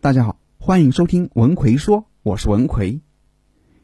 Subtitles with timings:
[0.00, 3.00] 大家好，欢迎收听文奎说，我是文奎。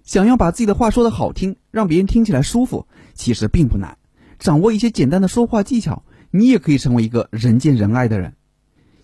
[0.04, 3.98] 想要把自己的话说的好听，让别人听起来舒服，其实并不难。
[4.38, 8.36] 掌握一些简单的说话技巧，你也可以成为一个人见人爱的人。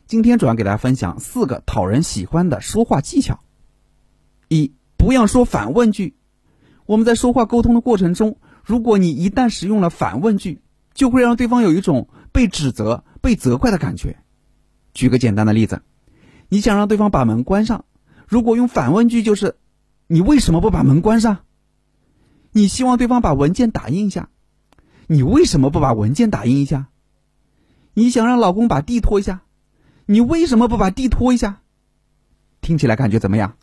[0.07, 3.41] 今天主要给大家分享四个讨人喜欢的说话技巧。
[4.47, 6.15] 一，不要说反问句。
[6.87, 10.63] 我们在说话沟通的过程中，如果你一旦使用了反问句，
[10.95, 14.21] 就会让对方有一种被指责、被责怪的感觉。
[14.95, 15.83] 举个简单的例子。
[16.51, 17.87] 你想让对方把门关上，
[18.29, 19.57] 如果用反问句就是
[20.07, 21.39] “你为什么不把门关上？”
[22.53, 24.29] 你希望对方把文件打印一下
[25.07, 26.89] ，“你为什么不把文件打印一下？”
[27.95, 29.43] 你想让老公把地拖一下
[30.05, 31.61] ，“你为什么不把地拖一下？”
[32.61, 33.57] 听起来感觉怎么样？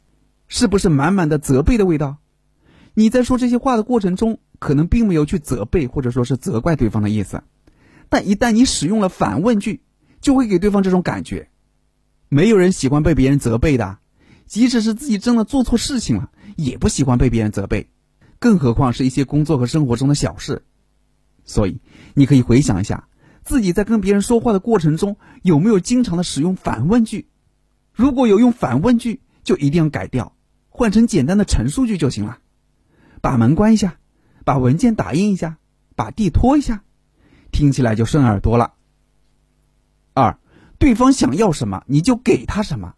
[0.48, 2.17] 是不是满满的责备的味道？
[2.94, 7.44] 你在说这些话的过程中，可能并没有去责备或者说是责怪对方的意思，
[8.08, 9.81] 但一旦你使用了反问句，
[10.22, 11.50] 就会给对方这种感觉。
[12.30, 13.99] 没有人喜欢被别人责备的，
[14.45, 17.89] 即使是自己真的做错事情了，也不喜欢被别人责备，
[18.39, 20.64] 更何况是一些工作和生活中的小事。
[21.45, 21.80] 所以，
[22.14, 23.08] 你可以回想一下，
[23.44, 27.30] 自己在跟别人说话的过程中，有没有经常的使用反问句？
[27.94, 30.36] 如果有用反问句，就一定要改掉，
[30.67, 32.39] 换成简单的陈述句就行了。
[33.22, 33.97] 把门关一下，
[34.44, 35.58] 把文件打印一下，
[35.95, 36.84] 把地拖一下，
[37.52, 38.73] 听起来就顺耳朵了。
[40.14, 40.38] 二。
[40.80, 42.94] 对方想要什么，你就给他什么，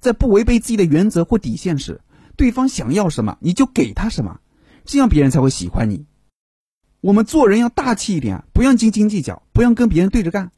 [0.00, 2.00] 在不违背自己的原则或底线时，
[2.36, 4.40] 对方想要什么，你就给他什么，
[4.84, 6.06] 这样别人才会喜欢你。
[7.00, 10.52] 我们做人要大气一点，不要斤斤计较，不要跟别人对着干。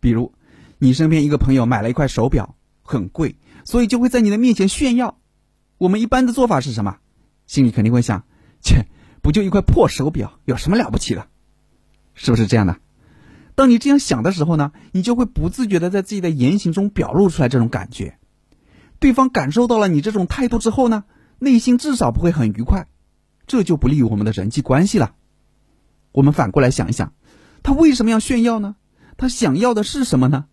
[0.00, 0.32] 比如，
[0.78, 5.18] 你身边一个朋友买了一块手表，很贵，所以就会在你的面前炫耀。
[5.76, 6.96] 我们一般的做法是什么？
[7.46, 8.24] 心里肯定会想：
[8.62, 8.86] 切，
[9.20, 11.28] 不就一块破手表，有什么了不起的？
[12.14, 12.78] 是不是这样的？
[13.56, 18.18] 当你这样想的时候呢，你就会不自觉的在自己的言行中表露出来这种感觉。
[19.00, 21.04] 对方感受到了你这种态度之后呢，
[21.38, 22.86] 内心至少不会很愉快，
[23.46, 25.14] 这就不利于我们的人际关系了。
[26.12, 27.14] 我们反过来想一想，
[27.62, 28.76] 他为什么要炫耀呢？
[29.16, 30.44] 他想要的是什么呢？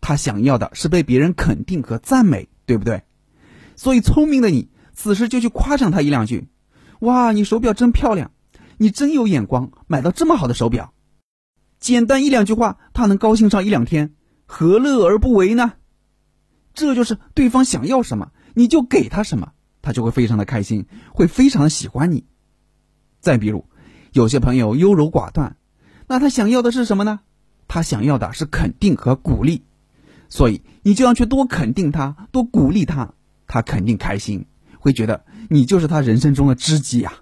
[0.00, 3.02] 他想要的是被别人肯定和赞美，对不对？
[3.76, 6.48] 所以聪明的你，此时就去夸奖他一两句
[7.00, 8.30] ：“哇，你手表真漂亮，
[8.78, 10.94] 你真有眼光，买到这么好的手表。”
[11.80, 14.14] 简单一两句话，他能高兴上一两天，
[14.44, 15.72] 何乐而不为呢？
[16.74, 22.26] 这就是对方想要什么，你就给他什么，他就会非常的开心，会非常的喜欢你。
[23.20, 23.64] 再比如，
[24.12, 25.56] 有些朋友优柔寡断，
[26.06, 27.20] 那他想要的是什么呢？
[27.66, 29.64] 他想要的是肯定和鼓励，
[30.28, 33.14] 所以你就要去多肯定他，多鼓励他，
[33.46, 34.44] 他肯定开心，
[34.78, 37.14] 会觉得你就是他人生中的知己呀。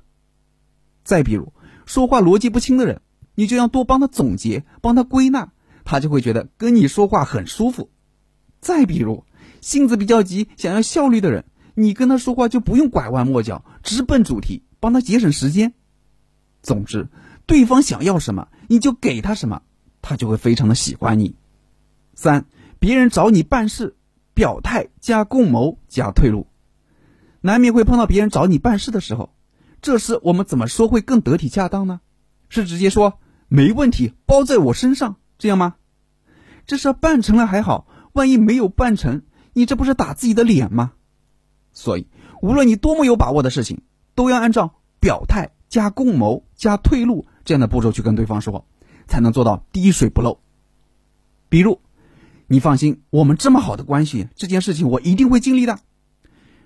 [1.05, 1.53] 再比如，
[1.87, 3.03] 说话逻辑不清的人。
[3.39, 5.53] 你就要多帮他总结，帮他归纳，
[5.85, 7.89] 他就会觉得跟你说话很舒服。
[8.61, 9.23] 再比如，
[9.61, 11.45] 性子比较急、想要效率的人，
[11.77, 15.73] 你跟他说话就不用拐弯抹角，直奔主题，帮他节省时间。
[16.65, 17.07] 总之，
[17.47, 19.63] 对方想要什么，你就给他什么，
[20.03, 21.37] 他就会非常的喜欢你。
[22.17, 22.47] 三，
[22.81, 23.95] 别人找你办事，
[24.35, 26.49] 表态加共谋加退路，
[27.41, 29.33] 难免会碰到别人找你办事的时候，
[29.81, 32.01] 这时我们怎么说会更得体恰当呢？
[32.49, 33.21] 是直接说。
[33.49, 35.77] 没问题，包在我身上，这样吗？
[36.67, 39.23] 这事办成了还好，万一没有办成，
[39.55, 40.93] 你这不是打自己的脸吗？
[41.73, 42.09] 所以，
[42.43, 43.81] 无论你多么有把握的事情，
[44.15, 48.67] 都要按照表态加共谋加退路这样的步骤去跟对方说，
[49.07, 50.41] 才能做到滴水不漏。
[51.49, 51.81] 比如，
[52.47, 55.79] 你放心，我们这么好的关系，这件事情我一定会尽力的。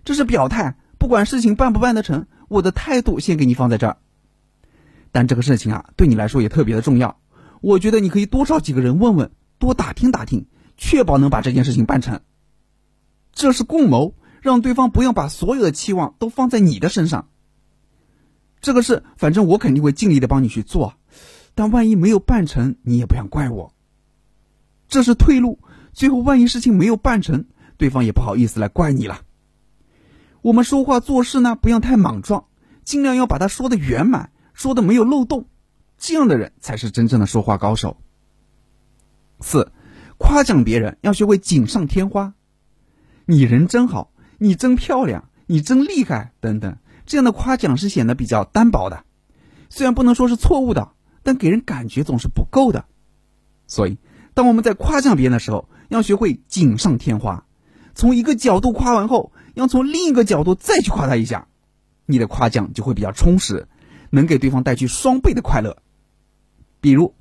[0.04, 3.98] 这是表态，不管事情办不办得成，我的态度先给你放在这儿。
[5.12, 7.20] 但这个事情啊，对你来说也特别的重要。
[7.60, 10.46] 我觉得你可以多找几个人问问，多打听打听，
[10.76, 12.20] 确保能把这件事情办成。
[13.32, 17.28] 这是共谋，让对方不要把所有的期望都放在你的身上。
[18.60, 20.94] 这个事，反正我肯定会尽力的帮你去做，
[21.54, 23.72] 但万一没有办成，你也不要怪我。
[24.88, 25.60] 这是退路，
[25.92, 27.44] 最后万一事情没有办成，
[27.76, 29.20] 对方也不好意思来怪你了。
[30.40, 32.46] 我们说话做事呢，不要太莽撞，
[32.82, 34.31] 尽量要把它说的圆满。
[34.62, 35.46] 说的没有漏洞，
[35.98, 37.96] 这样的人才是真正的说话高手。
[39.40, 39.72] 四，
[40.18, 42.34] 夸奖别人要学会锦上添花，
[43.26, 46.76] 你人真好，你真漂亮，你真厉害等等，
[47.06, 49.02] 这样的夸奖是显得比较单薄的，
[49.68, 50.92] 虽然不能说是错误的，
[51.24, 52.84] 但给人感觉总是不够的。
[53.66, 53.98] 所以，
[54.32, 57.46] 当我们在夸奖别人的时候，要学会锦上添花，
[57.96, 61.48] 从一个角度夸完后，要从另一个角度再去夸他一下，
[62.06, 63.66] 你的夸奖就会比较充实。
[64.14, 65.78] 能给对方带去双倍的快乐，
[66.82, 67.14] 比如，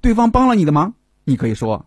[0.00, 1.84] 对方帮了你的忙，你可以说：“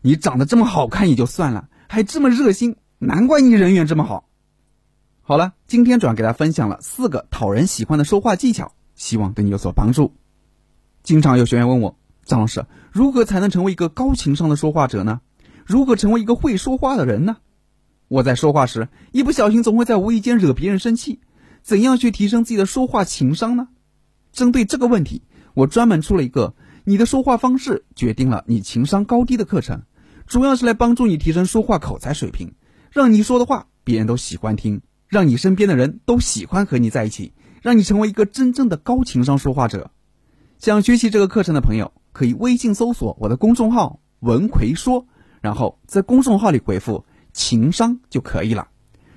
[0.00, 4.28] 你长得这么好看也就算了，还这么热心，难怪你人缘这么好。
[5.22, 10.14] 好了，今天主要给大家分享了四个讨人喜欢的说话技巧，希望对你有所帮助。
[11.02, 15.20] 经常有学员问我，张老师，如何才能成为一个高情商的说话者呢？
[15.66, 17.38] 如何成为一个会说话的人呢？
[18.06, 21.20] 我在说话时，一不小心总会在无意间惹别人生气，
[21.62, 23.68] 怎样去提升自己的说话情商呢？
[24.32, 25.22] 针对这个问题，
[25.54, 26.54] 我专门出了一个
[26.84, 29.82] “你的说话方式决定了你情商高低”的课程，
[30.26, 32.54] 主要是来帮助你提升说话口才水平，
[32.90, 34.82] 让你说的话别人都喜欢听。
[35.08, 37.32] 让你身边的人都喜欢和你在一起，
[37.62, 39.90] 让你成为一个真正的高情商说话者。
[40.58, 45.08] 想学习这个课程的朋友，可以微信搜索我的公众号“文奎说”，
[45.42, 48.68] 然后在公众号里回复“情商”就可以了。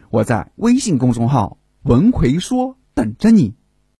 [0.10, 3.54] 我在微信公众号“文奎说”等着你。